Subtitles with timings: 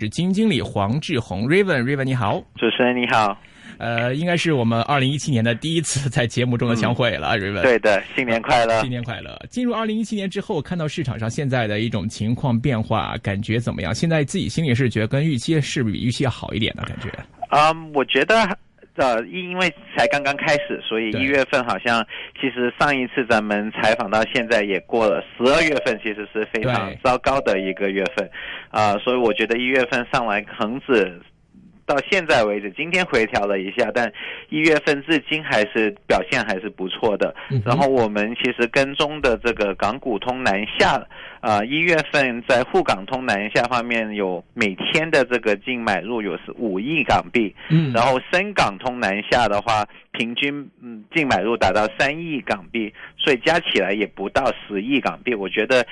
[0.00, 3.36] 是基金经理黄志宏，Raven，Raven 你好，主持人你好，
[3.76, 7.60] 呃，应该是我们二零一七年的第一次 在节目中的相会了，Raven。
[7.60, 9.38] 对的，新年快乐，新年快乐。
[9.50, 13.94] 进入二零一七年之后，看到市场上现在的一种情况变化，感觉怎么样？
[13.94, 17.12] 现在自己心里是觉得跟预期是比预期要好一点的感觉。
[17.50, 18.56] 嗯，我觉得。
[18.96, 22.06] 呃，因为才刚刚开始，所以一月份好像
[22.40, 28.30] 其实上一次咱们采访到现在也过了，十二月份其实是非常糟糕的一个月份，
[28.70, 31.20] 啊，所以我觉得一月份上来恒指。
[31.90, 34.12] 到现在为止，今天回调了一下，但
[34.48, 37.34] 一月份至今还是表现还是不错的。
[37.64, 41.04] 然后我们其实跟踪的这个港股通南下，
[41.40, 55.84] 啊，一月份在沪港通南下方面有每天的这个净买入有是五亿港币，嗯，然后深港通南下的话，平均嗯净买入达到三亿港币，所以加起来也不到十亿港币，我觉得。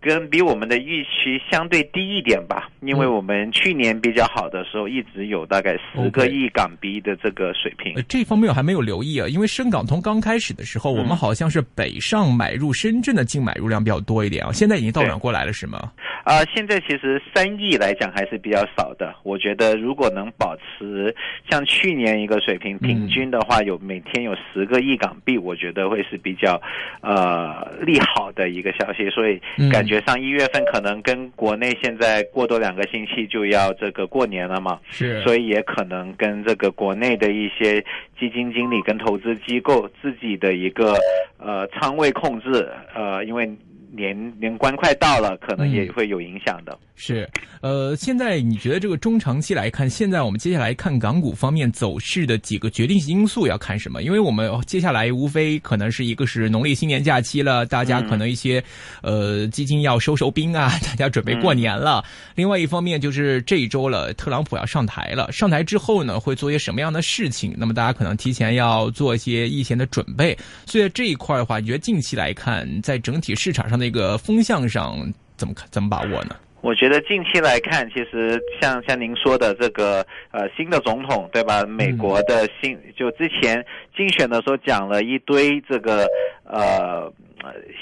[0.00, 7.94] 跟比我们的预期相对低一点吧，因为我们去年比较好的时候，一直有大概十个亿港币的这个水平。
[8.08, 15.92] 这方面我还没有留意啊，因为深港通刚开始的时候，我们好像是北上买入深圳的净买入量比较多一点啊，现在已经倒转过来了，是吗？
[16.24, 19.14] 啊，现在其实三亿来讲还是比较少的。
[19.22, 21.14] 我觉得如果能保持
[21.50, 26.60] 像去年一个水平，平均的话有每天有十个亿港币，我觉得会是比较
[27.00, 29.08] 呃利好的一个消息。
[29.10, 29.40] 所以
[29.70, 37.80] 感觉上一月份可能跟国内现在过多两个星期就要这个过年了嘛，是，所以也可能跟这个国内的一些
[38.18, 40.94] 基金经理跟投资机构自己的一个
[41.38, 43.50] 呃仓位控制，呃，因为。
[43.92, 46.78] 年年关快到了，可能也会有影响的。
[46.94, 47.28] 是，
[47.62, 54.02] 呃，现在你觉得这个中长期来看，现在我们接下来看港股方面走势的几个决定性因素要看什么？
[54.02, 58.62] 因为我们接下来无非可能是一个是农历新年假期了，大家可能一些
[59.02, 62.04] 呃基金要收收兵啊，大家准备过年了。
[62.34, 67.54] 另外一方面就是这一周了，特朗普要上台了，上台之后呢，会做些什么样的事情？
[67.56, 70.36] 那么大家可能提前要做一些一前的准备。
[70.66, 73.79] 所以这一块的话，你觉得近期来看，在整体市场上。
[73.80, 74.94] 那个风向上
[75.36, 75.66] 怎么看？
[75.70, 76.36] 怎么把握呢？
[76.62, 81.64] 我觉得近期来看，其实像像您说的这个呃新的总统对吧？
[81.64, 83.64] 美国的新就之前
[83.96, 86.06] 竞选的时候讲了一堆这个
[86.44, 87.10] 呃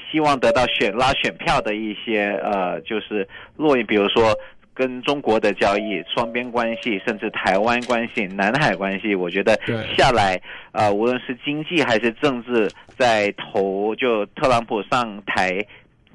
[0.08, 4.32] 希望得到选拉选票的一些呃就是落印，比如说
[4.72, 9.58] 跟中国的交易、双边关系，甚至台湾关系、南海关系，我觉得
[9.96, 15.66] 下来啊，无论是经济还是政治，在投就特朗普上台。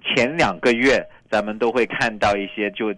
[0.04, 2.94] 前两个月，咱们都会看到一些就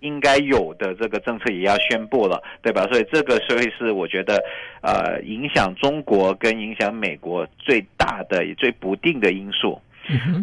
[0.00, 2.86] 应该有的这个政策也要宣布了，对吧？
[2.86, 4.40] 所以这个所以是我觉得，
[4.80, 9.80] 呃，影响中国跟影响美国最大的、最不定的因素。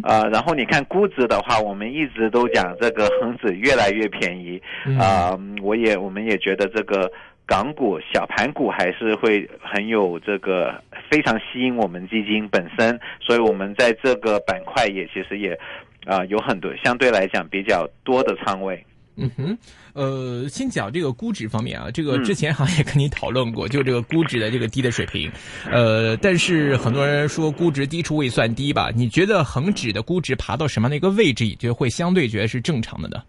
[0.04, 4.62] 啊，然后你看估值的话，我们一直都讲这个恒指越来越便宜
[5.00, 7.10] 啊，我也我们也觉得这个
[7.46, 10.80] 港股小盘股还是会很有这个
[11.10, 15.58] 非常吸引我们基金本身，所以我们在这个板块也其实也。
[16.06, 18.82] 啊，有很多相对来讲比较多的仓位。
[19.18, 19.58] 嗯哼，
[19.94, 25.32] 呃，先讲这个估值方面啊，这个之前好像也跟你讨论过，就这个估值的这个低的水平。
[25.70, 28.90] 呃，但是很多人说估值低处未算低吧？
[28.94, 33.22] 你觉得恒指的估值爬到什么样的一个位置，你觉得会相对觉得是正常的呢？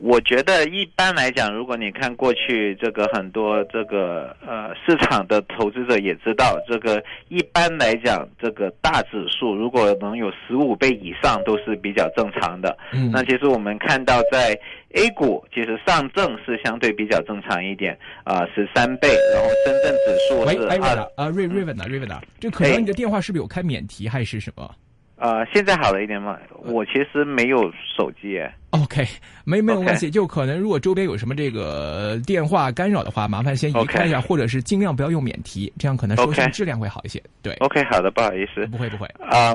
[0.00, 12.76] 我觉得一般来讲，如果你看过去这个很多这个呃市场的投资者也知道，这个一般来讲，这个大指数如果能有十五倍以上都是比较正常的。
[12.92, 14.58] 嗯，那其实我们看到在
[14.94, 24.70] A 股，其实上证是相对比较正常一点啊，十三倍，然后深圳指数是二啊瑞瑞文的瑞文的，这可能你的电话是不是有开免提还是什么？
[25.18, 26.38] 呃，现在好了一点嘛？
[26.64, 28.40] 我其实没有手机。
[28.70, 29.04] OK，
[29.44, 37.20] 没没有关系，就可能如果周边有什么这个电话干扰的话，麻烦先移开一下，或者是尽量不要用免提，这样可能收信质量会好一些。
[37.42, 39.52] 对，OK，好的，不好意思，不会不会啊。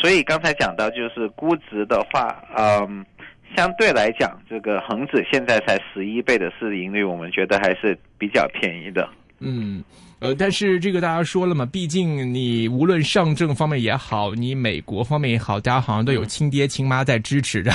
[0.00, 3.06] 所以刚才讲到就是估值的话，嗯，
[3.56, 9.08] 相对来讲，这个恒指现在才十一倍的市盈率，我们觉得还是比较便宜的。
[9.40, 9.82] 嗯。
[10.18, 17.70] 呃，但是这个大家说了嘛，毕竟你无论上证方面也好，你美国方面也好，大家好像都有亲爹亲妈在支持着。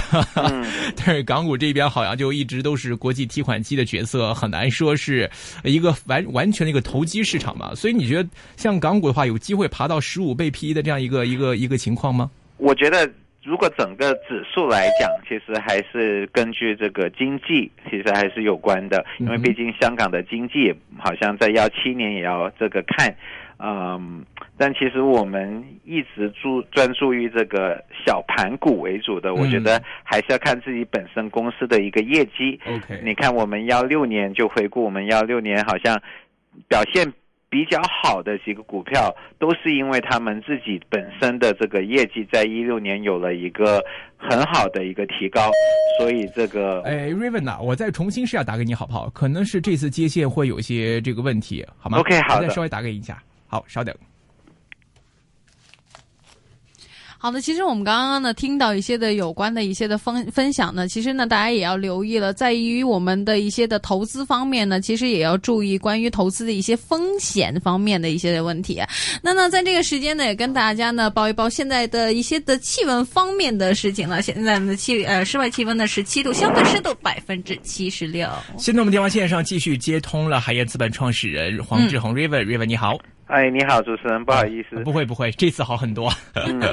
[0.97, 5.29] 但是港股这边好像就一直都是国际提款机的角色，很难说是
[5.63, 7.75] 一个完完全的一个投机市场嘛。
[7.75, 8.27] 所以你觉得
[8.57, 12.31] 像港股的话，有机会爬到十五倍 P E 的这样一个一个一个情况吗？
[12.57, 13.07] 我觉得。
[13.43, 23.15] 如果整个指数来讲，其实还是根据这个经济，其实还是有关的，因为毕竟香港的经济好像在幺七年也要这个看，
[23.57, 24.23] 嗯，
[24.57, 32.59] 但其实我们一直注专注于这个小盘股为主的，我觉得还是要看自己本身公司的一个业绩。
[32.67, 35.99] OK，你看我们幺六年就回顾，我们幺六年好像
[36.67, 37.11] 表现。
[37.51, 43.83] 比较好的几个股票，都是因为他们自己本身的这个业绩，在一六年有了一个
[44.17, 45.51] 很好的一个提高，
[45.99, 46.81] 所以这个。
[46.83, 49.09] 哎，Raven 呐，我再重新试下打给你好不好？
[49.09, 53.93] 可能是这次接线会有些这个问题，好吗？OK，好的，再稍微打给你一下，好，稍等。
[57.23, 68.81] 好的，其实我们刚刚呢听到一些的有关的一些的分分享呢，其实呢大家也要留意了，在于我们的一些的投资方面呢，其实也要注意关于投资的一些风险方面的一些的问题。
[69.21, 74.19] 那呢，在这个时间呢，也跟大家呢报一报现在的一些的气温方面的事情了。
[74.23, 78.27] 现在的气呃室外气温呢十七度，相对湿度百分之七十六。
[78.57, 82.97] 现在我们电话线上继续接通了海燕资本创始人黄志宏 River，River 你好。
[83.27, 86.11] 哎，你好，主持人，不好意思，不会不会，这次好很多。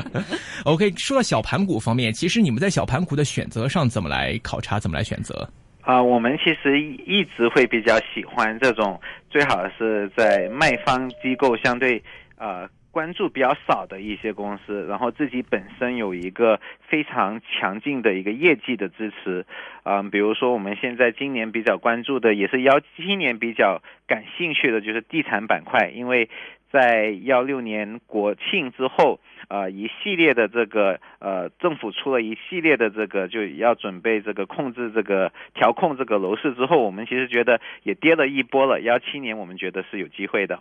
[0.65, 5.49] OK，说到小盘股方面，其实你们在小盘股的选择上怎么来考察，怎么来选择？
[5.83, 9.01] 啊，我们其实一直会比较喜欢这种，
[9.31, 12.03] 最好是在卖方机构相对
[12.37, 12.69] 呃。
[12.99, 19.47] 关注比较少的一些公司，然后自己本身有一个非常强劲的一个业绩的支持，
[19.85, 26.29] 嗯，比如说我们现在今年比较关注的，也是幺七年比较感兴趣的，就是地产板块，因为
[26.73, 40.61] 在幺六年国庆之后，呃，一系列的这个呃政府出了一系列的这个就要准备这个控制这个调控这个楼市之后，我们其实觉得也跌了一波了，幺七年我们觉得是有机会的。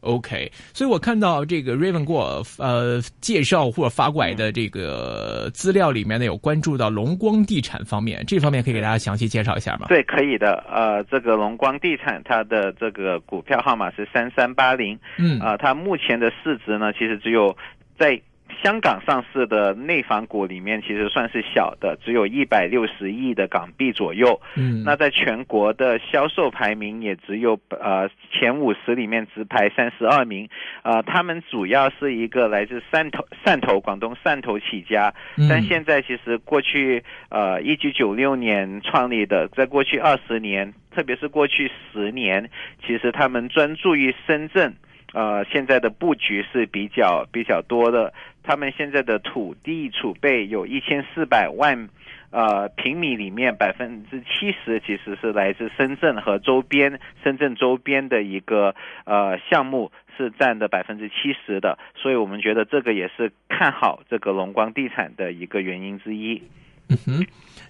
[0.00, 9.86] OK，所以我看到这个 Raven 给我呃介绍或者发过来的这个资料里面呢，有关注到龙光地产方面，这方面可以给大家详细介绍一下吗？
[9.88, 10.64] 对，可以的。
[10.70, 17.56] 呃，这个龙光地产它的这个股票号码是三三八零，嗯，啊，它目前的市值呢，其实只有
[17.98, 18.20] 在。
[18.62, 24.40] 香港上市的内房股里面，其实算是小的，只有一百六十亿的港币左右。
[24.56, 30.48] 嗯，那在全国的销售排名也只有呃前五十里面只排三十二名。
[30.82, 35.14] 呃，他们主要是一个来自汕头汕头广东汕头起家，
[35.48, 42.50] 但现在其实过去呃一九九六年创立的，在过去二十年，特别是过去十年，
[42.84, 44.74] 其实他们专注于深圳。
[45.14, 48.12] 呃，现在的布局是比较比较多的。
[48.48, 51.90] 他们现在的土地储备有一千四百万
[52.30, 58.74] 呃平米，里面百分之七十其实是来自深圳和周边深圳周边的一个
[59.04, 61.78] 呃项目，是占的百分之七十的。
[61.94, 66.42] 所以我们觉得这个也是看好这个龙光地产的一个原因之一。
[66.88, 67.26] 嗯哼，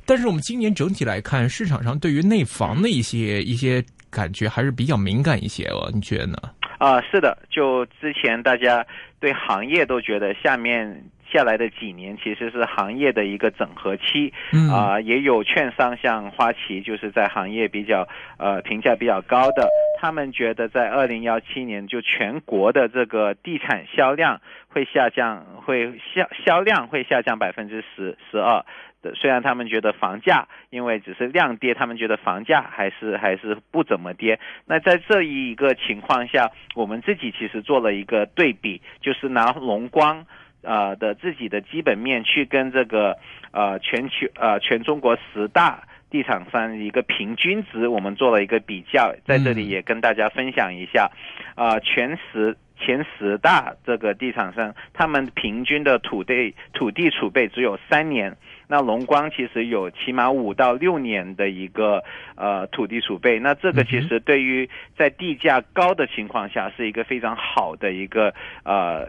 [0.07, 6.39] 但是我们今年整体来看，市场上对于内房的一些一些感觉还是比较敏感一些哦，你觉得呢？
[6.79, 8.87] 啊，是的，就之前大家
[9.21, 14.33] 对行业都觉得下面下来的几年其实是行业的一个整合期，
[14.73, 18.09] 啊，也有券商像花旗就是在行业比较
[18.39, 19.69] 呃评价比较高的，
[20.01, 28.65] 他们觉得在二零幺七年就全国的这个地产销量会下降，会销销量会下降百分之十十二。
[29.03, 34.39] 的虽然他们觉得房价因为只是量跌，他们觉得房价还是还是不怎么跌。
[34.67, 40.27] 那在这一个情况下，我们自己其实做了一个对比，就是拿龙光
[40.63, 43.17] 呃的自己的基本面去跟这个
[43.53, 51.11] 呃全球呃全中国十大地产商一个平均值，我们做了一个比较，在这里也跟大家分享一下，
[51.55, 52.57] 啊全十。
[52.79, 58.37] 前十大这个地产商，他们平均的土地土地储备只有三年。
[58.69, 62.05] 那龙光其实有起码五到六年的一个
[62.37, 63.39] 呃土地储备。
[63.39, 69.09] 那这个其实对于在地价高的情况下，是一个非常好的一个呃。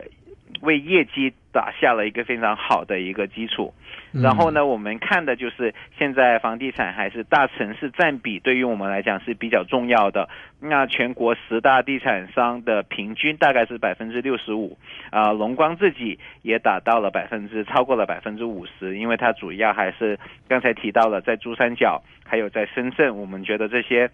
[0.61, 3.73] 为业绩打下了一个非常好的一个基础，
[4.11, 10.29] 然后呢，我们看的就是现在房地产还是大城市占比对于我们来讲是比较重要的。
[10.59, 14.77] 那全国十大地产商的平均大概是百分之六十五，
[15.09, 24.09] 啊，龙光自己也达到了百分之超过了百分之五十，因为它主要还是刚才提到了在珠三角还有在深圳，我们觉得这些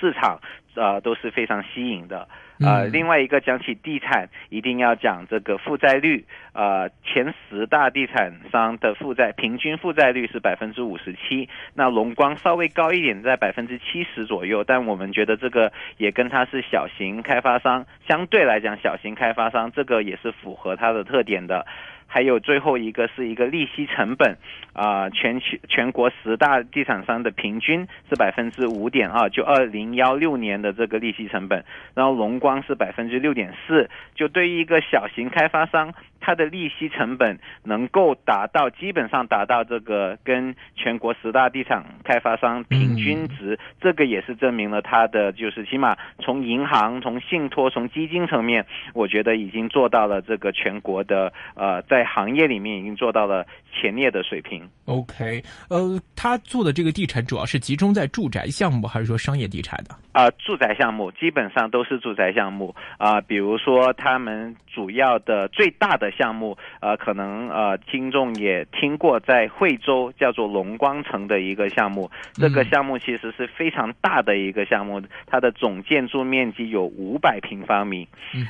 [0.00, 0.40] 市场
[0.74, 2.28] 呃都是非常吸引的。
[2.60, 6.24] 呃，另外一个讲起地产，一定要讲这个负债率。
[6.52, 14.64] 呃，前十大地产商的负债平均负债率是百分之五十七，那龙光稍微高一点，在百分之七十左右。
[14.64, 21.64] 但我们觉得这个也跟它是小型开发商相对来讲，小型开发商这个也是符合它的特点的。
[22.10, 24.38] 还有最后一个是一个利息成本，
[24.72, 35.94] 啊，全全全国十大地产商的平均是百分之五点二，就二零幺六年的这个利息成本，然后龙光是百分之六点四，就对于一个小型开发商。
[36.28, 54.68] 它的利息成本能够达到，基本上达到这个跟全国十大地产开发商平均值，这个也是证明了它的就是起码从银行、从信托、从基金层面，我觉得已经做到了这个全国的呃，在行业里面已经做到了前列的水平。
[54.84, 59.94] OK，呃，他做的这个地产主要是集中在住宅项目，还是说商业地产的？
[60.12, 66.12] 啊，住宅项目基本上都是住宅项目啊，比如说他们主要的最大的。
[66.18, 78.08] 项目呃，可能呃，听众也听过，在惠州叫做龙光城的一个项目，这个项目其实是非常大的一个项目，它的总建筑面积有五百平方米，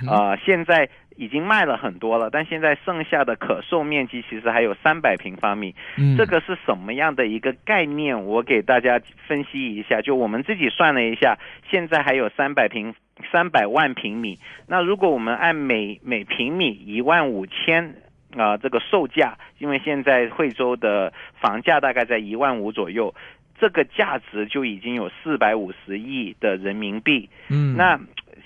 [0.09, 5.75] 啊，现在已经卖了很多了，但现在剩下的可售面积其实还有三百平方米，
[6.17, 8.25] 这个是什么样的一个概念？
[8.25, 11.37] 我给大家分析一下，就我们自己算了一下，
[11.71, 12.95] 现在还有三百平。
[13.33, 17.97] 三百万平米，那如果我们按每每平米一万五千
[18.37, 23.13] 啊这个售价，因为现在惠州的房价大概在一万五左右，
[23.59, 27.29] 这个价值就已经有四百五十亿的人民币。
[27.51, 27.99] 嗯，那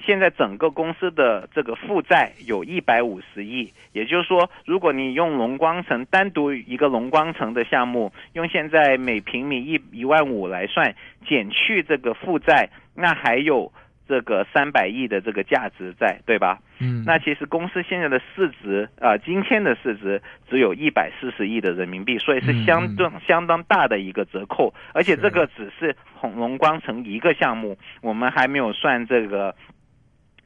[0.05, 10.95] 现在整个公司的这个负债有一百五十亿，也就是说，如果你用龙光城单独一个龙光城的项目，用现在每平米一一万五来算，
[11.27, 13.73] 减去这个负债，那还有。
[14.09, 16.59] 这个三百亿的这个价值在，对吧？
[16.81, 24.75] 嗯，那其实公司现在的市值啊，今天的市值只有一百四十亿的人民币，所以是相当相当大的一个折扣。
[24.93, 29.55] 而且这个只是红龙光城一个项目，我们还没有算这个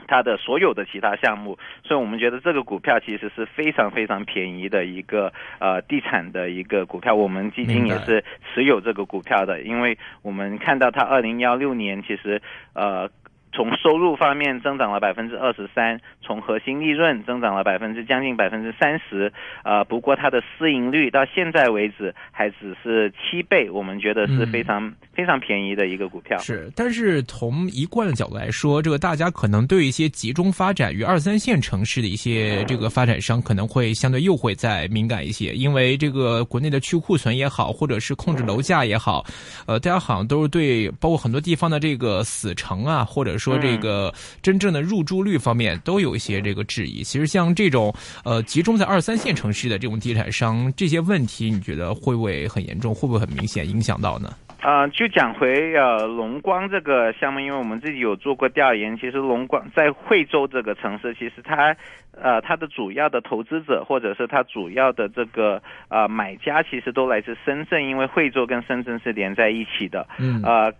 [0.06, 7.14] 它的所有的其他项目，所以我们觉得这个股票其实是非常非常便宜的一个呃地产的一个股票。
[7.14, 12.40] 我们基金也是持有这个股票的，因为我们看到它二零幺六年其实
[12.74, 13.10] 呃。
[13.52, 19.32] 从收入方面增长了百分之二十三，从核心利润增长了百分之将近百分之三十，
[19.64, 26.36] 呃，不过它的市盈率到现在为止还只是七倍，我们觉得是非常非常便宜的一个股票。
[26.38, 39.24] 是，但是从一贯的角度来说，这个大家可能对一些集中发展于二三线城市的一些这个发展商可能会相对又会再敏感一些，因为这个国内的去库存也好，或者是控制楼价也好，
[39.66, 43.38] 呃，大家好像都是对包括很多地方的这个死城啊，或者。
[43.46, 47.04] 说这个真正的入住率方面都有一些这个质疑。
[47.04, 47.94] 其实像这种
[48.24, 52.92] 呃集中在二三线城市的这种地产商，这些问题你觉得会不会很严重？
[52.92, 54.34] 会不会很明显影响到呢？
[54.60, 61.76] 啊，就讲回呃龙光这个项目，因为我们自己有做过调研，其实龙光在惠州这个城市，其实它
[62.20, 70.06] 呃它的主要的投资者或者是它主要的这个呃买家，其实都来自深圳，因为惠州跟深圳是连在一起的。
[70.18, 70.42] 嗯。
[70.42, 70.72] 呃，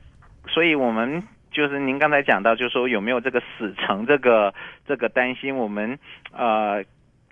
[0.48, 1.22] 所以我们。
[1.52, 4.52] 就是您刚才讲到，就是说有没有这个死城这个
[4.86, 5.56] 这个担心？
[5.56, 5.98] 我们
[6.30, 6.84] 呃，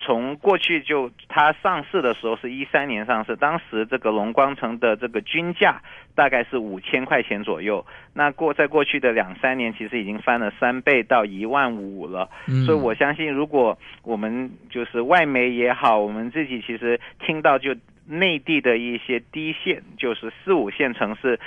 [0.04, 5.80] 从过去就它上市的时候是一三年上市，当时这个龙光城的这个均价
[6.14, 7.84] 大概是五千块钱左右。
[8.12, 12.28] 那过在过去的两三年，其实已经翻了三倍到一万五了。
[12.66, 17.75] 所以我相信，如果我们就是外媒也好，我们自己其实听到就
[18.06, 21.40] 内地的一些低线，就是四五线城市。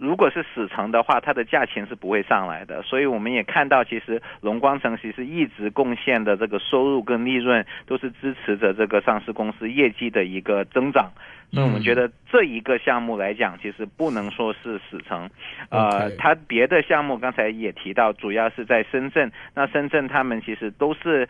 [0.00, 2.80] 如果是死城的话，它的价钱是不会上来的。
[2.82, 11.10] 所以我们也看到，其实龙光城其实一直贡献的这个收入跟利润，都是支持着这个上市公司业绩的一个增长。
[11.52, 15.28] 所以我们觉得这一个项目来讲，其实不能说是死城。
[15.68, 19.30] 呃，它别的项目刚才也提到，主要是在深圳。
[19.54, 21.28] 那深圳他们其实都是。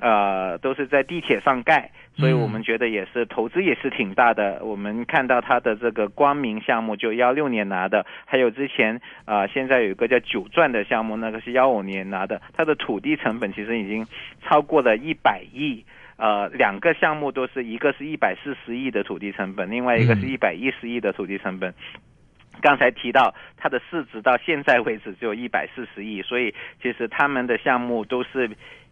[0.00, 4.60] 呃，都是在地铁上盖，所以我们觉得也是投资也是挺大的。
[4.62, 14.06] 我们看到它的这个光明项目就幺六年拿的，还有之前啊，现在有一个叫九钻的项目，那个是幺五年拿的，它的土地成本其实已经
[14.42, 15.84] 超过了一百亿。
[16.16, 21.74] 呃，两个项目都是一个是一百四十亿的土地成本，另外一个是一百一十亿的土地成本。
[22.60, 28.48] 刚才提到它的市值到现在为止只有一百四十亿，所以其实他们的项目都是。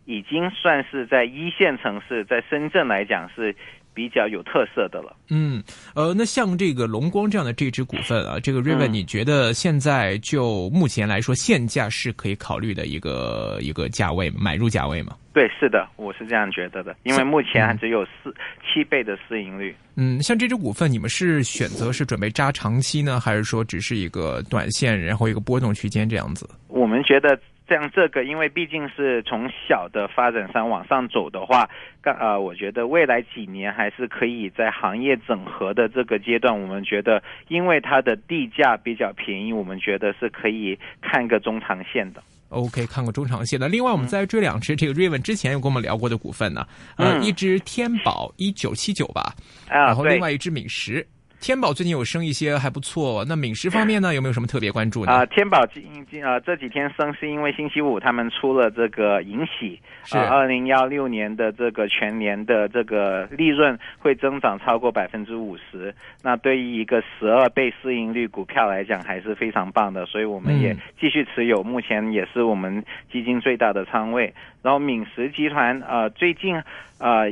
[0.06, 3.54] 已经算是在一线城市，在深圳来讲是
[3.92, 5.16] 比较有特色的了。
[5.30, 5.62] 嗯，
[5.94, 15.16] 呃，那像这个龙光这样的这支股份啊，这个瑞文，你觉得现在就目前来说，现价是可以考虑的一个一个价位买入价位吗？
[15.32, 19.74] 对，是的，我是这样觉得的，因为目前还只有四七倍的市盈率。
[19.96, 26.48] 嗯，像这支股份，你们是选择是准备扎长期呢，还是说只是一个短线，然后一个波动区间这样子？
[26.68, 27.36] 我们觉得。
[27.68, 31.68] 像这个，因为毕竟是从小的发展商往上走的话，
[32.00, 42.22] 刚呃，我觉得未来几年还是可以在行业整合的这个阶段，我们觉得因为它的地价比较便宜，我们觉得是可以看个中长线的。
[42.50, 43.68] OK，看过中长线的。
[43.68, 46.64] 另外，我们再追两只这个瑞文之前有跟我们聊过的股份呢，
[46.96, 49.34] 呃，嗯一只天宝一九七九吧，
[49.68, 51.04] 啊，然后另外一只敏实。
[51.46, 55.12] 天宝最近有升一些还不错，那敏实方面呢，有没有什么特别关注呢？
[55.12, 74.34] 啊、天宝今今呃这几天升是因为星期五他们出了这个银喜，是呃，二零幺六年的这个全年的这个利润会增长超过百分之五十，那对于一个十二倍市盈率股票来讲还是非常棒的，所以我们也嗯继续持有，目前也是我们基金最大的仓位。
[74.62, 76.60] 然后敏实集团呃最近
[76.98, 77.30] 呃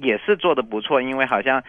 [0.00, 1.62] 也是做的不错，因为好像。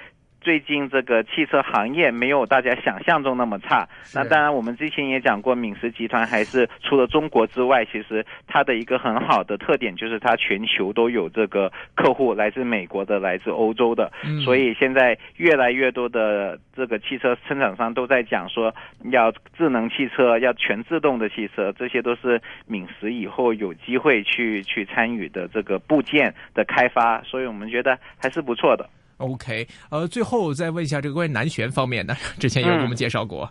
[0.47, 3.85] 最近这个汽车行业没有大家想象中那么差，
[4.15, 14.39] 那当然，我们之前也讲过，敏实集团还是除了中国之外，其实它的一个很好的特点就是它全球都有这个客户，来自美国的，来自欧洲的，嗯。
[14.39, 18.73] 所以现在越来越多的这个汽车生产商都在讲说
[19.11, 28.89] 要智能汽车，要全自动的汽车，这些都是敏实以后有机会去去参与的这个部件的开发，所以我们觉得还是不错的。
[29.17, 33.49] OK，呃，最后再问一下这个关于南旋方面呢， 之前有给我们介绍过。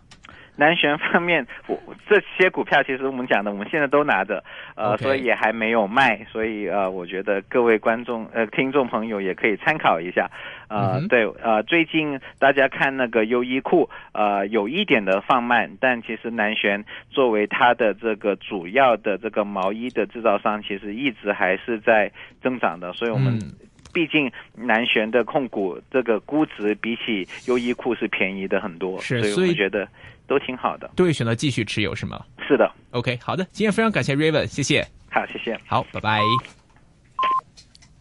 [0.58, 4.42] 南旋方面，我这些股票其实我们讲的，我们现在都拿着，
[4.75, 10.30] 呃所以也还没有卖，所以呃，我觉得各位观众呃听众朋友也可以参考一下，
[10.68, 22.11] 呃，对，呃，最近大家看那个优衣库，呃，有一点的放慢，但其实南旋作为它的这个主要的这个毛衣的制造商，其实一直还是在
[22.42, 23.35] 增长的，所以我们。
[23.35, 23.52] 嗯
[23.96, 29.88] 毕竟南玄的控股这个估值比起优衣库是便宜的很多，所以我是所以们觉得
[30.26, 30.90] 都挺好的。
[30.94, 35.58] 对，选择继续持有是吗是的，？OK，好的，今天非常感谢 Raven，谢谢，好，谢谢。
[35.66, 36.20] 好，拜拜。